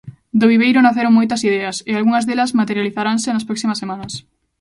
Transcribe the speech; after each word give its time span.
Do 0.39 0.49
viveiro 0.53 0.79
naceron 0.83 1.17
moitas 1.17 1.41
ideas 1.49 1.77
e 1.89 1.91
algunhas 1.93 2.25
delas 2.25 2.55
materializaranse 2.59 3.29
nas 3.33 3.47
próximas 3.49 3.79
semanas. 3.81 4.13